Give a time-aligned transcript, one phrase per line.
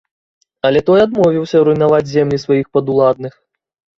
[0.69, 3.33] Але той адмовіўся руйнаваць землі сваіх падуладных.